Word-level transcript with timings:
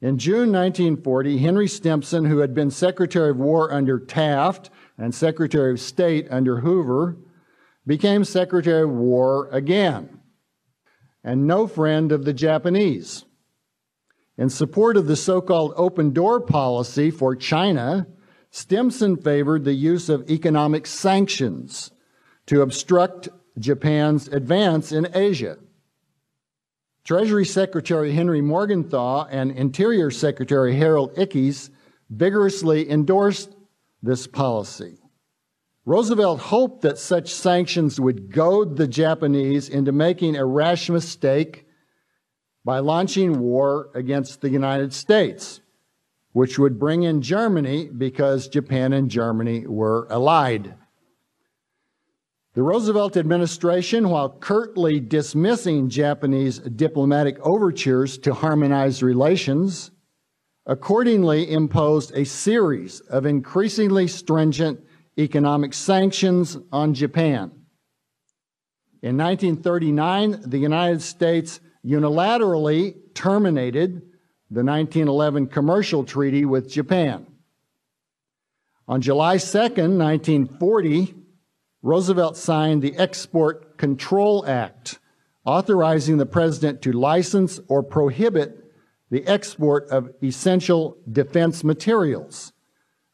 In 0.00 0.18
June 0.18 0.52
1940, 0.52 1.38
Henry 1.38 1.66
Stimson, 1.66 2.24
who 2.26 2.38
had 2.38 2.54
been 2.54 2.70
Secretary 2.70 3.30
of 3.30 3.36
War 3.36 3.72
under 3.72 3.98
Taft 3.98 4.70
and 4.96 5.12
Secretary 5.12 5.72
of 5.72 5.80
State 5.80 6.28
under 6.30 6.60
Hoover, 6.60 7.16
became 7.84 8.22
Secretary 8.22 8.82
of 8.82 8.90
War 8.90 9.48
again, 9.50 10.20
and 11.24 11.48
no 11.48 11.66
friend 11.66 12.12
of 12.12 12.24
the 12.24 12.32
Japanese. 12.32 13.24
In 14.36 14.48
support 14.48 14.96
of 14.96 15.08
the 15.08 15.16
so 15.16 15.40
called 15.40 15.72
open 15.76 16.12
door 16.12 16.40
policy 16.40 17.10
for 17.10 17.34
China, 17.34 18.06
Stimson 18.52 19.16
favored 19.16 19.64
the 19.64 19.74
use 19.74 20.08
of 20.08 20.30
economic 20.30 20.86
sanctions 20.86 21.90
to 22.46 22.62
obstruct 22.62 23.28
Japan's 23.58 24.28
advance 24.28 24.92
in 24.92 25.08
Asia. 25.12 25.58
Treasury 27.08 27.46
Secretary 27.46 28.12
Henry 28.12 28.42
Morgenthau 28.42 29.26
and 29.30 29.50
Interior 29.52 30.10
Secretary 30.10 30.76
Harold 30.76 31.14
Ickes 31.14 31.70
vigorously 32.10 32.90
endorsed 32.90 33.56
this 34.02 34.26
policy. 34.26 34.98
Roosevelt 35.86 36.38
hoped 36.38 36.82
that 36.82 36.98
such 36.98 37.32
sanctions 37.32 37.98
would 37.98 38.30
goad 38.30 38.76
the 38.76 38.86
Japanese 38.86 39.70
into 39.70 39.90
making 39.90 40.36
a 40.36 40.44
rash 40.44 40.90
mistake 40.90 41.66
by 42.62 42.80
launching 42.80 43.40
war 43.40 43.88
against 43.94 44.42
the 44.42 44.50
United 44.50 44.92
States, 44.92 45.62
which 46.32 46.58
would 46.58 46.78
bring 46.78 47.04
in 47.04 47.22
Germany 47.22 47.88
because 47.88 48.48
Japan 48.48 48.92
and 48.92 49.10
Germany 49.10 49.66
were 49.66 50.06
allied. 50.10 50.74
The 52.58 52.64
Roosevelt 52.64 53.16
administration, 53.16 54.08
while 54.08 54.30
curtly 54.30 54.98
dismissing 54.98 55.88
Japanese 55.88 56.58
diplomatic 56.58 57.38
overtures 57.46 58.18
to 58.18 58.34
harmonize 58.34 59.00
relations, 59.00 59.92
accordingly 60.66 61.52
imposed 61.52 62.10
a 62.16 62.24
series 62.24 62.98
of 62.98 63.26
increasingly 63.26 64.08
stringent 64.08 64.80
economic 65.16 65.72
sanctions 65.72 66.58
on 66.72 66.94
Japan. 66.94 67.52
In 69.02 69.16
1939, 69.16 70.42
the 70.44 70.58
United 70.58 71.00
States 71.00 71.60
unilaterally 71.86 72.96
terminated 73.14 74.02
the 74.50 74.64
1911 74.64 75.46
commercial 75.46 76.02
treaty 76.02 76.44
with 76.44 76.68
Japan. 76.68 77.24
On 78.88 79.00
July 79.00 79.38
2, 79.38 79.58
1940, 79.58 81.14
Roosevelt 81.82 82.36
signed 82.36 82.82
the 82.82 82.96
Export 82.96 83.78
Control 83.78 84.44
Act, 84.46 84.98
authorizing 85.44 86.18
the 86.18 86.26
president 86.26 86.82
to 86.82 86.92
license 86.92 87.60
or 87.68 87.82
prohibit 87.82 88.64
the 89.10 89.26
export 89.26 89.88
of 89.88 90.10
essential 90.22 90.98
defense 91.10 91.64
materials. 91.64 92.52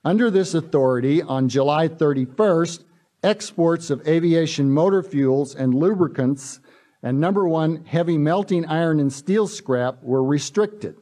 Under 0.04 0.30
this 0.30 0.54
authority, 0.54 1.22
on 1.22 1.48
July 1.48 1.88
31st, 1.88 2.84
exports 3.22 3.90
of 3.90 4.06
aviation 4.06 4.70
motor 4.70 5.02
fuels 5.02 5.54
and 5.54 5.74
lubricants 5.74 6.60
and 7.04 7.20
number 7.20 7.46
one, 7.46 7.84
heavy 7.84 8.16
melting 8.16 8.64
iron 8.64 8.98
and 8.98 9.12
steel 9.12 9.46
scrap 9.46 10.02
were 10.02 10.24
restricted. 10.24 10.96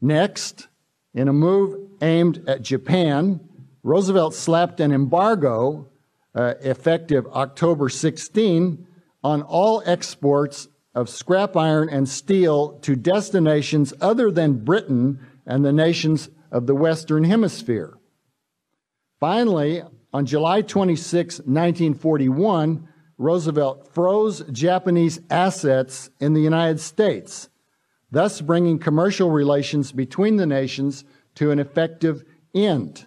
Next, 0.00 0.66
in 1.14 1.28
a 1.28 1.32
move 1.32 1.90
aimed 2.02 2.48
at 2.48 2.62
Japan, 2.62 3.38
Roosevelt 3.84 4.34
slapped 4.34 4.80
an 4.80 4.90
embargo 4.90 5.92
uh, 6.34 6.54
effective 6.60 7.26
October 7.28 7.88
16 7.88 8.86
on 9.22 9.42
all 9.42 9.82
exports 9.86 10.68
of 10.94 11.08
scrap 11.08 11.56
iron 11.56 11.88
and 11.88 12.08
steel 12.08 12.78
to 12.80 12.94
destinations 12.94 13.92
other 14.00 14.30
than 14.30 14.64
Britain 14.64 15.18
and 15.46 15.64
the 15.64 15.72
nations 15.72 16.28
of 16.50 16.66
the 16.66 16.74
Western 16.74 17.24
Hemisphere. 17.24 17.98
Finally, 19.18 19.82
on 20.12 20.26
July 20.26 20.62
26, 20.62 21.38
1941, 21.38 22.88
Roosevelt 23.18 23.92
froze 23.92 24.42
Japanese 24.52 25.20
assets 25.30 26.10
in 26.20 26.34
the 26.34 26.40
United 26.40 26.80
States, 26.80 27.48
thus 28.10 28.40
bringing 28.40 28.78
commercial 28.78 29.30
relations 29.30 29.92
between 29.92 30.36
the 30.36 30.46
nations 30.46 31.04
to 31.36 31.50
an 31.50 31.58
effective 31.58 32.24
end. 32.54 33.06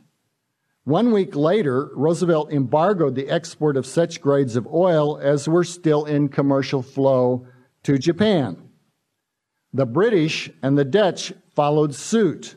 One 0.88 1.12
week 1.12 1.36
later, 1.36 1.92
Roosevelt 1.96 2.54
embargoed 2.54 3.14
the 3.16 3.28
export 3.28 3.76
of 3.76 3.86
such 3.86 4.22
grades 4.22 4.56
of 4.56 4.66
oil 4.68 5.18
as 5.18 5.46
were 5.46 5.66
still 5.66 6.06
in 6.06 6.30
commercial 6.30 6.82
flow 6.82 7.46
to 7.84 7.98
Japan. 7.98 8.70
The 9.74 9.86
British 9.86 10.50
and 10.64 10.78
the 10.78 10.86
Dutch 10.86 11.34
followed 11.54 11.94
suit, 11.94 12.56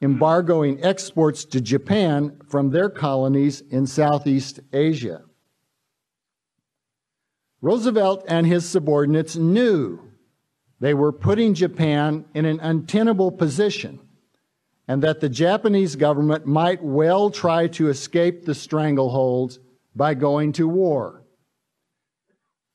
embargoing 0.00 0.84
exports 0.84 1.44
to 1.46 1.60
Japan 1.60 2.40
from 2.48 2.70
their 2.70 2.88
colonies 2.88 3.62
in 3.62 3.88
Southeast 3.88 4.60
Asia. 4.72 5.24
Roosevelt 7.60 8.24
and 8.28 8.46
his 8.46 8.64
subordinates 8.64 9.34
knew 9.34 10.12
they 10.78 10.94
were 10.94 11.10
putting 11.10 11.52
Japan 11.52 12.26
in 12.32 12.44
an 12.44 12.60
untenable 12.60 13.32
position 13.32 14.05
and 14.88 15.02
that 15.02 15.20
the 15.20 15.28
Japanese 15.28 15.96
government 15.96 16.46
might 16.46 16.82
well 16.82 17.30
try 17.30 17.66
to 17.68 17.88
escape 17.88 18.44
the 18.44 18.54
stranglehold 18.54 19.58
by 19.94 20.14
going 20.14 20.52
to 20.52 20.68
war. 20.68 21.22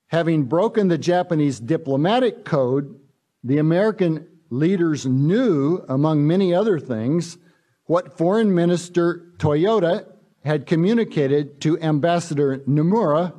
Having 0.08 0.44
broken 0.44 0.90
the 0.90 0.98
Japanese 0.98 1.60
diplomatic 1.60 2.44
code, 2.44 3.00
the 3.44 3.60
American 3.60 4.28
leaders 4.50 5.06
knew, 5.06 5.86
among 5.88 6.28
many 6.28 6.54
other 6.54 6.80
things, 6.80 7.38
what 7.86 8.18
Foreign 8.18 8.54
Minister 8.54 9.32
Toyoda 9.38 10.06
had 10.44 10.66
communicated 10.66 11.62
to 11.62 11.80
Ambassador 11.80 12.58
Nomura 12.60 13.34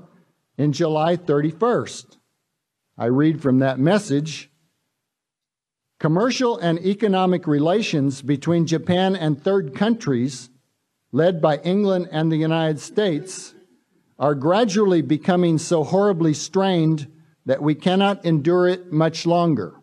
in 0.57 0.73
July 0.73 1.17
31st. 1.17 2.17
I 2.97 3.07
read 3.07 3.43
from 3.43 3.59
that 3.59 3.79
message 3.79 4.51
Commercial 6.03 6.59
and 6.59 6.81
economic 6.81 7.47
relations 7.47 8.23
between 8.23 8.67
Japan 8.67 9.15
and 9.15 9.41
third 9.41 9.73
countries, 9.73 10.51
led 11.13 11.41
by 11.41 11.59
England 11.59 12.09
and 12.11 12.31
the 12.33 12.37
United 12.37 12.81
States, 12.81 13.55
are 14.19 14.35
gradually 14.35 15.01
becoming 15.01 15.59
so 15.59 15.85
horribly 15.85 16.35
strained 16.35 17.07
that 17.47 17.63
we 17.63 17.77
cannot 17.77 18.25
endure 18.25 18.67
it 18.67 18.91
much 18.93 19.27
longer. 19.27 19.77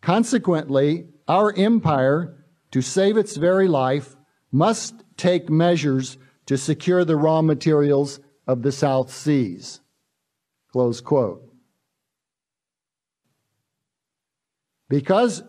Consequently, 0.00 1.06
our 1.28 1.52
empire, 1.56 2.44
to 2.72 2.82
save 2.82 3.16
its 3.16 3.36
very 3.36 3.68
life, 3.68 4.16
must 4.50 5.04
take 5.16 5.48
measures 5.48 6.18
to 6.46 6.58
secure 6.58 7.04
the 7.04 7.14
raw 7.14 7.40
materials 7.40 8.18
of 8.48 8.62
the 8.62 8.72
South 8.72 9.12
Seas. 9.12 9.78
Close 10.72 11.00
quote. 11.00 11.53
Because 14.94 15.42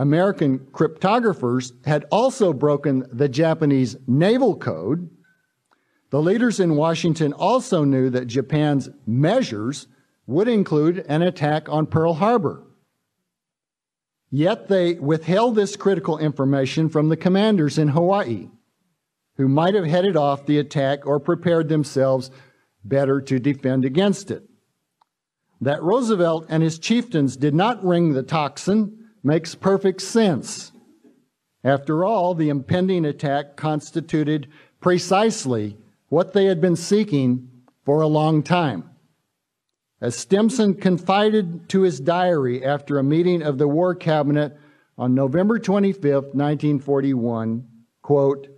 American 0.00 0.58
cryptographers 0.72 1.70
had 1.86 2.06
also 2.10 2.52
broken 2.52 3.06
the 3.12 3.28
Japanese 3.28 3.96
naval 4.08 4.56
code, 4.56 5.08
the 6.10 6.20
leaders 6.20 6.58
in 6.58 6.74
Washington 6.74 7.32
also 7.32 7.84
knew 7.84 8.10
that 8.10 8.26
Japan's 8.26 8.88
measures 9.06 9.86
would 10.26 10.48
include 10.48 11.06
an 11.08 11.22
attack 11.22 11.68
on 11.68 11.86
Pearl 11.86 12.14
Harbor. 12.14 12.66
Yet 14.28 14.66
they 14.66 14.94
withheld 14.94 15.54
this 15.54 15.76
critical 15.76 16.18
information 16.18 16.88
from 16.88 17.10
the 17.10 17.16
commanders 17.16 17.78
in 17.78 17.86
Hawaii 17.86 18.48
who 19.36 19.46
might 19.46 19.74
have 19.74 19.86
headed 19.86 20.16
off 20.16 20.46
the 20.46 20.58
attack 20.58 21.06
or 21.06 21.20
prepared 21.20 21.68
themselves 21.68 22.32
better 22.82 23.20
to 23.20 23.38
defend 23.38 23.84
against 23.84 24.32
it. 24.32 24.49
That 25.60 25.82
Roosevelt 25.82 26.46
and 26.48 26.62
his 26.62 26.78
chieftains 26.78 27.36
did 27.36 27.54
not 27.54 27.84
ring 27.84 28.12
the 28.12 28.22
tocsin 28.22 29.08
makes 29.22 29.54
perfect 29.54 30.00
sense. 30.00 30.72
After 31.62 32.04
all, 32.04 32.34
the 32.34 32.48
impending 32.48 33.04
attack 33.04 33.56
constituted 33.56 34.48
precisely 34.80 35.76
what 36.08 36.32
they 36.32 36.46
had 36.46 36.60
been 36.60 36.76
seeking 36.76 37.50
for 37.84 38.00
a 38.00 38.06
long 38.06 38.42
time. 38.42 38.88
As 40.00 40.16
Stimson 40.16 40.74
confided 40.74 41.68
to 41.68 41.82
his 41.82 42.00
diary 42.00 42.64
after 42.64 42.98
a 42.98 43.04
meeting 43.04 43.42
of 43.42 43.58
the 43.58 43.68
War 43.68 43.94
Cabinet 43.94 44.56
on 44.96 45.14
November 45.14 45.58
25, 45.58 46.02
1941, 46.02 47.68
quote, 48.00 48.48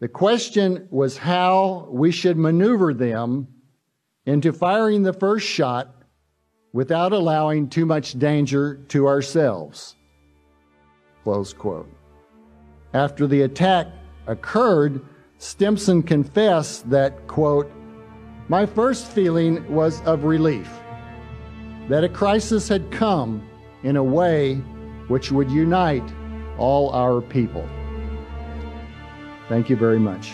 the 0.00 0.08
question 0.08 0.88
was 0.90 1.16
how 1.16 1.88
we 1.90 2.10
should 2.10 2.36
maneuver 2.36 2.92
them 2.92 3.48
into 4.26 4.52
firing 4.52 5.02
the 5.02 5.12
first 5.14 5.46
shot 5.46 6.01
without 6.72 7.12
allowing 7.12 7.68
too 7.68 7.84
much 7.84 8.18
danger 8.18 8.76
to 8.88 9.06
ourselves. 9.06 9.96
Close 11.24 11.52
quote. 11.52 11.88
After 12.94 13.26
the 13.26 13.42
attack 13.42 13.88
occurred, 14.26 15.00
Stimson 15.38 16.02
confessed 16.02 16.88
that, 16.90 17.26
quote, 17.26 17.70
my 18.48 18.66
first 18.66 19.06
feeling 19.06 19.72
was 19.72 20.00
of 20.02 20.24
relief, 20.24 20.70
that 21.88 22.04
a 22.04 22.08
crisis 22.08 22.68
had 22.68 22.90
come 22.90 23.46
in 23.82 23.96
a 23.96 24.04
way 24.04 24.56
which 25.08 25.32
would 25.32 25.50
unite 25.50 26.08
all 26.58 26.90
our 26.90 27.20
people. 27.20 27.68
Thank 29.48 29.68
you 29.68 29.76
very 29.76 29.98
much. 29.98 30.32